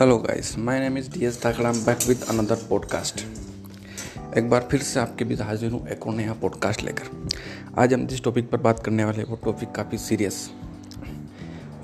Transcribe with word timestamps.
Hello 0.00 0.16
guys 0.18 0.56
my 0.58 0.78
name 0.80 0.96
is 0.98 1.08
D 1.10 1.24
S 1.24 1.40
Dhakda 1.42 1.70
back 1.72 1.98
with 2.08 2.22
another 2.28 2.54
podcast 2.70 3.20
एक 4.38 4.48
बार 4.50 4.66
फिर 4.70 4.80
से 4.80 5.00
आपके 5.00 5.24
बीच 5.24 5.40
हाजिर 5.40 5.70
हूँ 5.72 5.86
एक 5.88 6.06
और 6.06 6.14
नया 6.14 6.32
पॉडकास्ट 6.32 6.82
लेकर। 6.82 7.28
आज 7.78 7.94
हम 7.94 8.06
जिस 8.06 8.22
टॉपिक 8.24 8.50
पर 8.50 8.58
बात 8.58 8.82
करने 8.84 9.04
वाले 9.04 9.18
हैं, 9.18 9.24
वो 9.24 9.36
टॉपिक 9.36 9.70
काफ़ी 9.72 9.98
सीरियस 9.98 10.50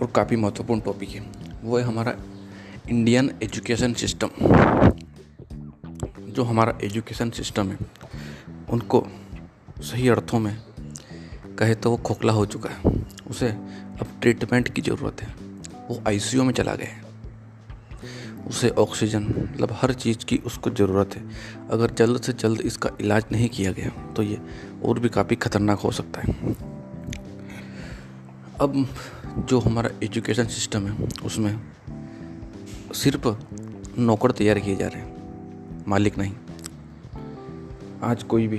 और 0.03 0.13
काफ़ी 0.15 0.37
महत्वपूर्ण 0.37 0.81
टॉपिक 0.81 1.09
है। 1.09 1.21
वो 1.63 1.79
है 1.79 1.85
हमारा 1.85 2.15
इंडियन 2.89 3.31
एजुकेशन 3.43 3.95
सिस्टम 3.95 4.31
जो 6.33 6.43
हमारा 6.43 6.79
एजुकेशन 6.85 7.31
सिस्टम 7.31 7.69
है, 7.69 7.79
उनको 8.71 9.07
सही 9.83 10.09
अर्थों 10.09 10.39
में 10.39 10.57
कहे 11.59 11.75
तो 11.75 11.91
वो 11.91 11.97
खोखला 11.97 12.33
हो 12.33 12.45
चुका 12.47 12.71
है। 12.71 12.93
उसे 13.31 13.49
अब 13.49 14.07
ट्रीटमेंट 14.21 14.69
की 14.69 14.83
ज़रूरत 14.83 15.23
है। 15.23 15.35
वो 15.89 16.03
आईसीयू 16.09 16.45
में 16.45 16.53
चला 16.55 16.75
गया 16.75 16.91
है। 16.91 17.12
उसे 18.49 18.69
ऑक्सीजन 18.79 19.23
मतलब 19.23 19.73
हर 19.73 19.93
चीज़ 19.95 20.25
की 20.25 20.37
उसको 20.47 20.71
ज़रूरत 20.71 21.15
है। 21.17 21.23
अगर 21.71 21.91
जल्द 21.91 22.21
से 22.23 22.33
जल्द 22.33 22.61
इसका 22.61 22.91
इलाज 23.01 23.25
नहीं 23.33 23.49
किया 23.49 23.73
गया 23.73 23.91
तो 24.15 24.23
ये 24.23 24.39
और 24.85 24.99
भी 24.99 25.09
काफ़ी 25.09 25.37
ख़तरनाक 25.37 25.79
हो 25.79 25.91
सकता 25.91 26.21
है। 26.21 26.55
अब 28.61 28.87
जो 29.41 29.59
हमारा 29.61 29.91
एजुकेशन 30.03 30.47
सिस्टम 30.47 30.87
है, 30.87 31.09
उसमें 31.25 31.61
सिर्फ़ 32.95 33.29
नौकर 33.99 34.31
तैयार 34.31 34.59
किए 34.59 34.77
जा 34.77 34.87
रहे 34.87 35.03
हैं, 35.03 35.85
मालिक 35.89 36.19
नहीं। 36.19 36.33
आज 38.03 38.23
कोई 38.23 38.47
भी 38.47 38.59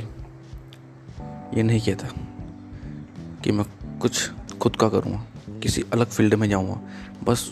ये 1.57 1.63
नहीं 1.63 1.79
कहता 1.81 2.07
कि 3.43 3.51
मैं 3.51 3.65
कुछ 3.99 4.29
खुद 4.61 4.75
का 4.75 4.89
करूँगा, 4.89 5.23
किसी 5.59 5.83
अलग 5.93 6.07
फ़ील्ड 6.07 6.33
में 6.33 6.49
जाऊँगा। 6.49 6.79
बस 7.23 7.49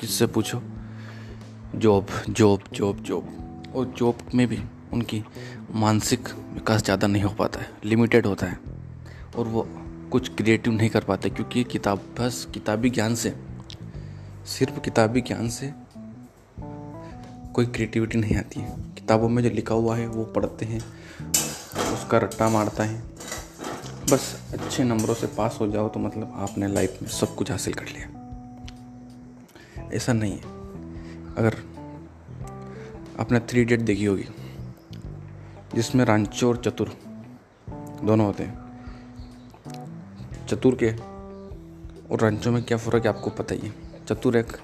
जिससे 0.00 0.26
पूछो? 0.26 0.62
Job 1.74 2.06
job 2.28 2.62
job 2.72 3.02
job. 3.02 3.72
और 3.76 3.86
जॉब 3.98 4.18
में 4.34 4.46
भी 4.48 4.58
उनकी 4.92 5.22
मानसिक 5.74 6.28
विकास 6.28 6.82
ज़्यादा 6.84 7.06
नहीं 7.06 7.22
हो 7.22 7.30
पाता 7.30 7.60
है 7.60 7.70
लिमिटेड 7.84 8.26
होता 8.26 8.46
है। 8.46 8.58
और 9.36 9.46
वो 9.46 9.68
कुछ 10.12 10.28
क्रिएटिव 10.36 10.72
नहीं 10.72 10.88
कर 10.90 11.04
पाते 11.04 11.30
क्योंकि 11.30 11.64
किताब, 11.64 12.00
बस 12.20 12.46
किताबी 12.54 12.90
ज्ञान 12.90 13.14
से, 13.14 13.34
सिर्फ़ 14.46 14.80
किताबी 14.80 15.20
ज्ञान 15.20 15.48
से 15.48 15.72
कोई 17.54 17.66
क्रिएटिविटी 17.66 18.18
नहीं 18.18 18.36
आती 18.36 18.60
है। 18.60 18.76
किताबों 18.94 19.28
में 19.28 19.42
जो 19.42 19.50
लिखा 19.50 19.74
हुआ 19.74 19.96
है, 19.96 20.06
वो 20.06 20.24
पढ़ते 20.24 20.66
हैं, 20.66 20.80
उसका 21.94 22.18
रट्टा 22.18 22.48
मारता 22.48 22.84
है। 22.84 23.02
बस 24.12 24.34
अच्छे 24.52 24.84
नंबरों 24.84 25.14
से 25.14 25.26
पास 25.26 25.58
हो 25.60 25.66
जाओ 25.66 25.88
तो 25.88 26.00
मतलब 26.00 26.32
आपने 26.38 26.68
लाइफ 26.68 26.98
में 27.02 27.08
सब 27.08 27.34
कुछ 27.34 27.50
हासिल 27.50 27.74
कर 27.74 27.86
लिया। 27.86 28.06
ऐसा 29.92 30.12
नहीं 30.12 30.32
है। 30.32 30.55
अगर 31.36 31.56
आपने 33.20 33.40
थ्री 33.40 33.64
डेट 33.64 33.80
देखी 33.80 34.04
होगी, 34.04 34.24
जिसमें 35.74 36.04
रांचो 36.04 36.48
और 36.48 36.56
चतुर 36.56 36.96
दोनों 38.04 38.26
होते 38.26 38.42
हैं। 38.42 38.64
चतुर 40.48 40.74
के 40.82 40.90
और 42.08 42.20
रांचो 42.20 42.50
में 42.50 42.62
क्या 42.62 42.78
फ़र्क 42.78 43.04
है 43.04 43.08
आपको 43.08 43.30
पता 43.30 43.54
ही 43.54 43.60
है। 43.60 43.72
चतुर 44.06 44.36
एक 44.36 44.56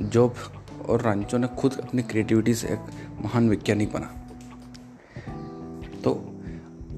जॉब 0.00 0.34
और 0.88 1.02
रांचो 1.02 1.38
ने 1.38 1.48
खुद 1.58 1.78
अपनी 1.78 2.02
क्रिएटिविटी 2.02 2.54
से 2.54 2.68
एक 2.68 2.80
महान 3.24 3.48
वैज्ञानिक 3.48 3.92
बना। 3.92 4.14
तो 6.04 6.14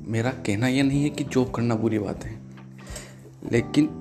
मेरा 0.08 0.30
कहना 0.46 0.68
यह 0.68 0.82
नहीं 0.82 1.02
है 1.02 1.10
कि 1.10 1.24
जॉब 1.24 1.50
करना 1.54 1.74
बुरी 1.74 1.98
बात 1.98 2.24
है, 2.24 2.38
लेकिन 3.52 4.00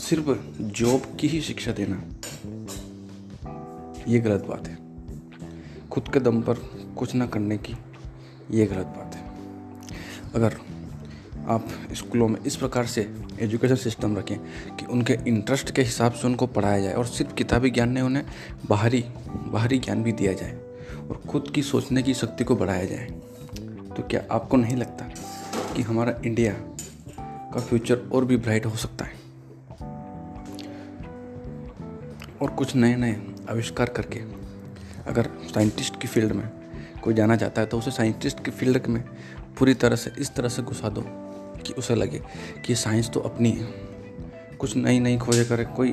सिर्फ़ 0.00 0.30
जॉब 0.60 1.16
की 1.20 1.28
ही 1.28 1.40
शिक्षा 1.40 1.72
देना। 1.72 2.02
ये 4.08 4.18
गलत 4.18 4.44
बात 4.44 4.68
है। 4.68 4.78
खुद 5.88 6.08
के 6.08 6.20
दम 6.20 6.42
पर 6.42 6.54
कुछ 6.98 7.14
ना 7.14 7.26
करने 7.26 7.58
की 7.58 7.76
ये 8.50 8.66
गलत 8.66 8.86
बात 8.86 9.14
है। 9.14 9.22
अगर 10.34 10.56
आप 11.48 11.68
स्कूलों 11.92 12.28
में 12.28 12.40
इस 12.46 12.56
प्रकार 12.56 12.86
से 12.86 13.02
एजुकेशन 13.40 13.74
सिस्टम 13.74 14.16
रखें 14.16 14.38
कि 14.76 14.86
उनके 14.86 15.18
इंटरेस्ट 15.26 15.70
के 15.70 15.82
हिसाब 15.82 16.12
से 16.12 16.26
उनको 16.26 16.46
पढ़ाया 16.46 16.80
जाए 16.80 16.94
और 16.94 17.06
सिर्फ़ 17.06 17.34
किताबी 17.34 17.70
ज्ञान 17.70 17.90
नहीं, 17.90 18.04
उन्हें 18.04 18.24
बाहरी 18.68 19.04
बाहरी 19.28 19.78
ज्ञान 19.78 20.02
भी 20.02 20.12
दिया 20.12 20.32
जाए 20.32 20.58
और 21.00 21.22
खुद 21.28 21.50
की 21.54 21.62
सोचने 21.62 22.02
की 22.02 22.14
शक्ति 22.14 22.44
को 22.44 22.56
बढ़ाया 22.56 22.84
जाए 22.84 23.06
तो 23.96 24.02
क्या 24.02 24.22
आपको 24.30 24.56
नहीं 24.56 24.76
लगता 24.76 25.04
कि 25.74 25.82
हमारा 25.82 26.20
इंडिया 26.24 26.52
का 27.52 27.60
फ्यूचर 27.60 28.08
और 28.12 28.24
भी 28.24 28.36
ब्राइट 28.36 28.66
हो 28.66 28.76
सकता 28.76 29.04
है? 29.04 29.18
और 32.42 32.50
कुछ 32.50 32.74
नए 32.76 32.94
नए 32.96 33.12
आविष्कार 33.50 33.88
करके 33.88 34.20
अगर 35.10 35.28
साइंटिस्ट 35.54 36.00
की 36.00 36.08
फ़ील्ड 36.08 36.32
में 36.32 36.48
कोई 37.02 37.14
जाना 37.14 37.36
चाहता 37.36 37.60
है 37.60 37.66
तो 37.66 37.78
उसे 37.78 37.90
साइंटिस्ट 37.90 38.44
की 38.44 38.50
फ़ील्ड 38.50 38.86
में 38.86 39.02
पूरी 39.58 39.74
तरह 39.74 39.96
से, 39.96 40.12
इस 40.18 40.34
तरह 40.34 40.48
से 40.48 40.62
घुसा 40.62 40.88
दो 40.88 41.04
कि 41.66 41.72
उसे 41.72 41.94
लगे 41.94 42.20
कि 42.66 42.74
साइंस 42.74 43.10
तो 43.10 43.20
अपनी 43.20 43.50
है। 43.50 43.68
कुछ 44.58 44.76
नई 44.76 45.00
नई 45.00 45.18
खोजें 45.18 45.44
करे, 45.48 45.64
कोई 45.66 45.92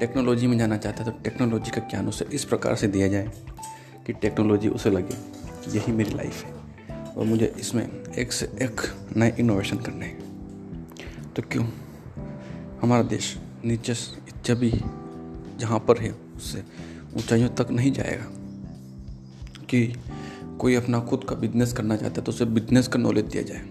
टेक्नोलॉजी 0.00 0.46
में 0.46 0.56
जाना 0.58 0.76
चाहता 0.76 1.04
है 1.04 1.10
तो 1.10 1.18
टेक्नोलॉजी 1.22 1.70
का 1.70 1.80
ज्ञान 1.80 2.08
उसे 2.08 2.26
इस 2.32 2.44
प्रकार 2.44 2.76
से 2.76 2.88
दिया 2.88 3.08
जाए 3.08 3.30
कि 4.06 4.12
टेक्नोलॉजी 4.12 4.68
उसे 4.68 4.90
लगे, 4.90 5.16
यही 5.70 5.92
मेरी 5.92 6.14
लाइफ 6.14 6.44
है 6.44 6.52
और 7.06 7.24
मुझे 7.24 7.52
इसमें 7.58 7.88
एक 8.18 8.32
से 8.32 8.46
एक 8.62 8.80
नए 9.16 9.34
इनोवेशन 9.38 9.78
करने 9.78 10.06
हैं। 10.06 11.32
तो 11.36 11.42
क्यों? 11.42 11.66
हमारा 12.82 13.02
देश 13.02 13.36
नीचे 13.64 13.94
जब 14.44 14.58
भी 14.58 14.70
जहाँ 15.58 15.78
पर 15.78 15.98
है 15.98 16.23
उससे 16.44 16.64
ऊंचाइयों 17.16 17.48
तक 17.48 17.70
नहीं 17.70 17.92
जाएगा। 17.92 18.24
कि 19.64 19.96
कोई 20.58 20.74
अपना 20.74 21.00
खुद 21.00 21.24
का 21.28 21.34
बिज़नेस 21.34 21.72
करना 21.72 21.96
चाहता 21.96 22.14
है 22.14 22.22
तो 22.22 22.32
उसे 22.32 22.44
बिज़नेस 22.44 22.88
का 22.88 22.98
नॉलेज 22.98 23.24
दिया 23.24 23.42
जाए। 23.42 23.66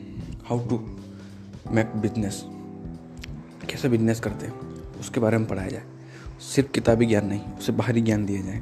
हाउ 0.45 0.67
टू 0.67 0.99
मेक 1.67 1.87
बिज़नेस 1.87 2.41
कैसे 3.69 3.89
बिज़नेस 3.89 4.19
करते 4.19 4.45
हैं? 4.45 4.59
उसके 4.99 5.19
बारे 5.19 5.37
में 5.37 5.47
पढ़ाया 5.47 5.69
जाए। 5.69 5.83
सिर्फ़ 6.55 6.71
किताबी 6.71 7.05
ज्ञान 7.05 7.25
नहीं, 7.25 7.39
उसे 7.39 7.71
बाहरी 7.71 8.01
ज्ञान 8.01 8.25
दिया 8.25 8.41
जाए। 8.41 8.61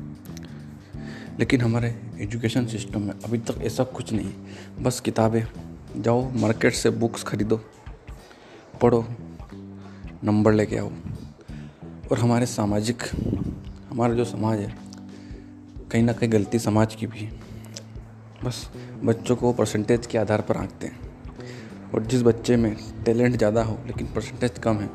लेकिन 1.39 1.61
हमारे 1.61 2.01
एजुकेशन 2.19 2.65
सिस्टम 2.67 3.01
में 3.01 3.13
अभी 3.13 3.37
तक 3.37 3.55
ऐसा 3.61 3.83
कुछ 3.83 4.13
नहीं 4.13 4.33
बस 4.83 4.99
किताबें। 4.99 5.43
जाओ 6.01 6.31
मार्केट 6.31 6.73
से 6.73 6.89
बुक्स 6.89 7.23
खरीदो, 7.23 7.65
पढ़ो 8.81 9.05
नंबर 10.23 10.53
लेके 10.53 10.77
आओ। 10.77 10.91
और 12.11 12.19
हमारे 12.19 12.45
सामाजिक 12.45 13.03
हमारा 13.91 14.13
जो 14.13 14.25
समाज 14.25 14.59
है, 14.59 14.73
कहीं 15.91 16.03
ना 16.03 16.13
कहीं 16.13 16.31
गलती 16.31 16.59
समाज 16.59 16.95
की 16.95 17.07
भी 17.07 17.19
है। 17.19 17.31
बस 18.43 18.69
बच्चों 19.03 19.35
को 19.35 19.51
परसेंटेज 19.53 20.05
के 20.07 20.17
आधार 20.17 20.41
पर 20.41 20.57
आंकते 20.57 20.87
हैं। 20.87 20.99
और 21.93 22.05
जिस 22.05 22.21
बच्चे 22.23 22.55
में 22.57 22.75
टैलेंट 23.05 23.37
ज़्यादा 23.37 23.63
हो, 23.63 23.77
लेकिन 23.87 24.07
परसेंटेज 24.07 24.59
कम 24.59 24.77
है 24.77 24.89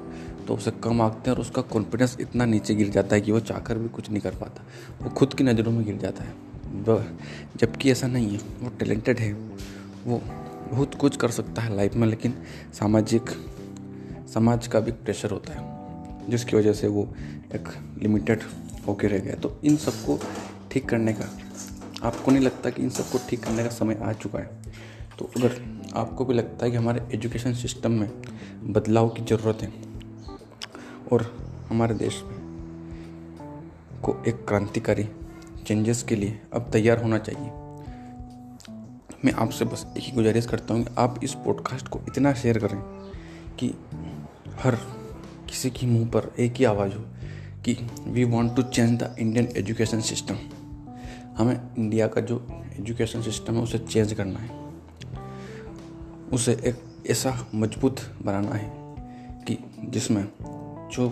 तो 0.46 0.54
उसे 0.54 0.70
कम 0.84 1.00
आंकते 1.02 1.30
हैं 1.30 1.36
और 1.36 1.40
उसका 1.40 1.62
कॉन्फिडेंस 1.64 2.16
इतना 2.20 2.44
नीचे 2.44 2.74
गिर 2.74 2.88
जाता 2.88 3.14
है 3.16 3.20
कि 3.20 3.32
वो 3.32 3.40
चाहकर 3.42 3.78
भी 3.78 3.88
कुछ 3.88 4.10
नहीं 4.10 4.20
कर 4.20 4.34
पाता। 4.34 4.64
वो 5.02 5.10
खुद 5.10 5.34
की 5.34 5.44
नज़रों 5.44 5.72
में 5.72 5.84
गिर 5.84 5.96
जाता 5.98 6.24
है। 6.24 6.34
जबकि 7.56 7.90
ऐसा 7.90 8.06
नहीं 8.06 8.30
है, 8.30 8.38
वो 8.62 8.70
टैलेंटेड 8.78 9.18
है। 9.18 9.32
वो 10.06 10.20
बहुत 10.70 10.94
कुछ 10.94 11.16
कर 11.16 11.30
सकता 11.30 11.62
है 11.62 11.76
लाइफ 11.76 11.94
में, 11.94 12.06
लेकिन 12.08 12.34
सामाजिक, 12.72 13.30
समाज 14.34 14.66
का 14.66 14.80
भी 14.80 14.92
प्रेशर 14.92 15.30
होता 15.30 15.52
है, 15.52 16.30
जिसकी 16.30 16.56
वजह 16.56 16.72
से 16.72 16.88
वो 16.88 17.08
एक 17.54 17.68
लिमिटेड 18.02 18.42
होके 18.86 19.06
रह 19.06 19.18
गया। 19.18 19.34
तो 19.34 19.60
इन 19.64 19.76
सबको 19.76 20.18
ठीक 20.72 20.88
करने 20.88 21.12
का, 21.12 21.28
आपको 22.02 22.30
नहीं 22.30 22.44
लगता 22.44 22.70
कि 22.70 22.82
इन 22.82 22.90
सबको 22.90 23.18
ठीक 23.28 23.42
करने 23.44 23.62
का 23.62 23.70
समय 23.70 23.98
आ 24.02 24.12
चुका 24.12 24.38
है? 24.38 24.50
तो 25.18 25.30
अगर 25.36 25.60
आपको 25.96 26.24
भी 26.24 26.34
लगता 26.34 26.64
है 26.64 26.70
कि 26.70 26.76
हमारे 26.76 27.06
एजुकेशन 27.14 27.54
सिस्टम 27.54 27.92
में 27.92 28.10
बदलाव 28.72 29.08
की 29.08 29.24
ज़रूरत 29.24 29.62
है 29.62 29.72
और 31.12 31.22
हमारे 31.68 31.94
देश 31.94 32.22
में 32.24 32.34
को 34.02 34.16
एक 34.28 34.44
क्रांतिकारी 34.48 35.08
चेंजेस 35.66 36.02
के 36.02 36.16
लिए 36.16 36.40
अब 36.54 36.70
तैयार 36.72 37.02
होना 37.02 37.18
चाहिए, 37.18 37.50
मैं 39.24 39.32
आपसे 39.32 39.64
बस 39.64 39.86
एक 39.96 40.02
ही 40.02 40.12
गुजारिश 40.12 40.46
करता 40.46 40.74
हूँ 40.74 40.84
कि 40.84 40.94
आप 40.98 41.20
इस 41.24 41.34
पॉडकास्ट 41.34 41.88
को 41.88 42.00
इतना 42.08 42.32
शेयर 42.34 42.58
करें 42.58 42.80
कि 43.56 43.74
हर 44.60 44.74
किसी 45.48 45.70
की 45.70 45.86
मुँह 45.86 46.08
पर 46.08 46.30
एक 46.38 46.56
ही 46.56 46.64
आवाज़ 46.64 46.92
हो। 46.92 47.04
कि 47.68 47.76
we 48.06 48.24
want 48.24 48.56
to 48.56 48.62
change 48.62 49.02
the 49.02 49.16
Indian 49.18 49.48
education 49.56 50.00
system 50.00 50.36
हमें 51.36 51.60
इंडिया 51.78 52.06
का 52.06 52.20
जो 52.20 52.46
एजुकेशन 52.80 53.22
सिस्टम 53.22 53.54
है, 53.54 53.62
उसे 53.62 53.78
चेंज 53.78 54.12
करना 54.12 54.40
है। 54.40 54.50
उसे 56.32 56.52
एक 56.52 57.06
ऐसा 57.10 57.46
मज़बूत 57.54 58.00
बनाना 58.22 58.50
है 58.50 58.72
कि 59.44 59.58
जिसमें 59.84 60.28
जो 60.92 61.08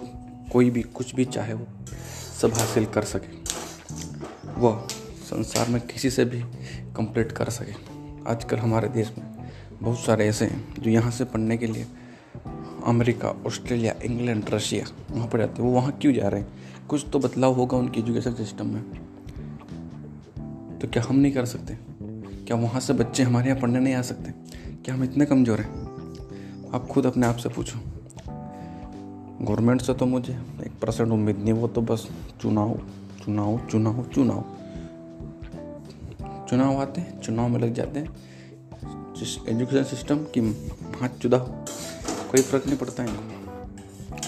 कोई 0.52 0.70
भी, 0.70 0.82
कुछ 0.82 1.14
भी 1.14 1.24
चाहे 1.24 1.52
वो 1.52 1.66
सब 2.40 2.52
हासिल 2.54 2.86
कर 2.86 3.02
सके। 3.02 3.36
वह 4.60 4.86
संसार 5.24 5.68
में 5.68 5.80
किसी 5.80 6.10
से 6.10 6.24
भी 6.24 6.40
कंप्लीट 6.96 7.32
कर 7.32 7.50
सके। 7.50 7.72
आजकल 8.30 8.56
हमारे 8.56 8.88
देश 8.88 9.12
में 9.18 9.52
बहुत 9.82 9.98
सारे 9.98 10.28
ऐसे 10.28 10.44
हैं 10.44 10.74
जो 10.74 10.90
यहाँ 10.90 11.10
से 11.10 11.24
पढ़ने 11.24 11.56
के 11.56 11.66
लिए 11.66 11.86
अमेरिका, 12.84 13.28
ऑस्ट्रेलिया, 13.46 13.94
इंग्लैंड, 14.04 14.44
रशिया, 14.50 14.84
वहाँ 15.10 15.28
पर 15.28 15.38
जाते 15.38 15.62
हैं। 15.62 15.68
वो 15.68 15.74
वहाँ 15.74 15.92
क्यों 15.92 16.12
जा 16.12 16.28
रहे 16.28 16.40
हैं? 16.40 16.48
कुछ 16.88 17.06
तो 17.12 17.18
बदलाव 17.18 17.52
होगा 17.52 17.76
उनके 17.76 18.00
एजुकेशन 18.00 18.34
सिस्टम 18.34 18.66
में। 18.66 18.82
तो 20.78 20.88
क्या 20.88 21.02
हम 21.02 21.16
नहीं 21.16 21.32
कर 21.32 21.44
सकते? 21.44 21.76
क्या 22.44 22.56
वहाँ 22.56 22.80
से 22.80 22.92
बच्चे 22.92 23.22
हमारे 23.22 23.48
यहाँ 23.48 23.60
पढ़ने 23.60 23.80
नहीं 23.80 23.94
आ 23.94 24.02
सकते? 24.02 24.30
क्या 24.84 24.94
हम 24.94 25.04
इतने 25.04 25.26
कमज़ोर 25.26 25.60
हैं? 25.60 25.70
आप 26.70 26.86
खुद 26.86 27.06
अपने 27.06 27.26
आप 27.26 27.36
से 27.36 27.48
पूछो। 27.48 27.78
गवर्नमेंट 29.42 29.82
से 29.82 29.94
तो 29.94 30.06
मुझे 30.06 30.32
एक 30.66 30.72
परसेंट 30.82 31.10
उम्मीद 31.10 31.38
नहीं, 31.38 31.52
वो 31.52 31.68
तो 31.68 31.80
बस 31.82 32.08
चुनाव 32.40 32.78
चुनाव 33.24 33.58
चुनाव 33.70 34.04
चुनाव। 34.04 34.44
चुनाव 36.48 36.80
आते 36.80 37.00
हैं, 37.00 37.20
चुनाव 37.20 37.48
में 37.48 37.60
लग 37.60 37.74
जाते 37.74 38.00
हैं। 38.00 38.08
एजुकेशन 39.48 39.84
सिस्टम 39.84 40.18
की 40.34 40.40
हाथ 41.00 41.20
जुदा 41.20 41.38
हो 41.38 41.63
कोई 42.34 42.42
फ़र्क 42.42 42.66
नहीं 42.66 42.76
पड़ता 42.76 43.02
है 43.02 43.16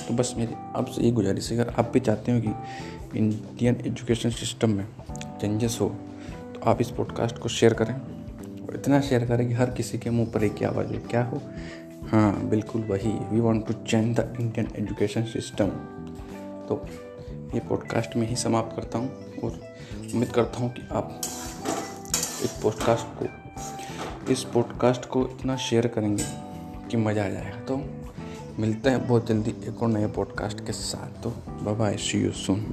तो 0.09 0.15
बस 0.15 0.35
मेरी 0.37 0.55
आपसे 0.55 1.03
यही 1.03 1.13
गुजारिश 1.13 1.53
है, 1.53 1.59
अगर 1.59 1.75
आप 1.79 1.91
भी 1.93 2.01
चाहते 2.01 2.33
हो 2.33 2.41
कि 2.41 2.49
इंडियन 3.19 3.77
एजुकेशन 3.87 4.31
सिस्टम 4.31 4.71
में 4.71 4.87
चेंजेस 5.41 5.79
हो 5.81 5.89
तो 6.55 6.61
आप 6.71 6.81
इस 6.81 6.91
पॉडकास्ट 6.91 7.39
को 7.39 7.49
शेयर 7.49 7.75
करें 7.75 7.95
और 8.67 8.75
इतना 8.75 9.01
शेयर 9.01 9.27
करें 9.27 9.49
कि 9.49 9.55
हर 9.55 9.71
किसी 9.71 9.99
के 9.99 10.11
मुँह 10.11 10.31
पर 10.31 10.45
एक 10.45 10.63
आवाज़ 10.63 10.95
हो, 10.95 11.01
क्या 11.11 11.25
हो? 11.25 11.43
हाँ 12.09 12.49
बिल्कुल 12.49 12.83
वही। 12.83 13.09
We 13.09 13.41
want 13.41 13.67
to 13.67 13.73
change 13.73 14.17
the 14.17 14.37
Indian 14.41 14.71
education 14.77 15.23
system 15.23 15.69
तो 16.69 16.89
ये 17.55 17.61
पॉडकास्ट 17.61 18.17
में 18.17 18.29
ही 18.29 18.37
समाप्त 18.37 18.77
करता 18.77 18.99
हूँ 18.99 19.11
और 19.45 19.61
उम्मीद 20.15 20.33
करता 20.33 20.59
हूँ 20.59 20.73
कि 20.73 20.89
आप 20.93 21.21
इस 22.45 22.61
पॉडकास्ट 22.63 23.07
को, 23.23 23.27
इस 24.33 24.45
पॉडकास्ट 24.45 25.05
को 25.05 25.29
इतना 25.29 25.57
शेयर 25.57 25.87
करेंगे। 25.87 26.46
कि 26.91 26.97
मज़ा 26.97 27.25
आ 27.25 27.29
जाएगा। 27.29 27.61
तो 27.61 27.77
मिलते 28.59 28.91
हैं 28.91 29.07
बहुत 29.09 29.27
जल्दी 29.27 29.51
एक 29.51 29.83
और 29.83 29.89
नए 29.89 30.07
पॉडकास्ट 30.07 30.61
के 30.61 30.73
साथ। 30.73 31.23
तो 31.23 31.31
बाय 31.75 31.97
सी 31.97 32.19
यू 32.19 32.33
सुन 32.33 32.67